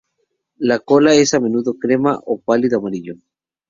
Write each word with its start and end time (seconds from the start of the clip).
La 0.57 0.79
cola 0.79 1.13
es 1.13 1.35
a 1.35 1.39
menudo 1.39 1.75
crema 1.75 2.19
o 2.25 2.39
pálido 2.41 2.79
amarillo. 2.79 3.13